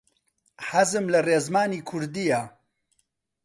[0.69, 2.41] حەزم لە ڕێزمانی کوردییە.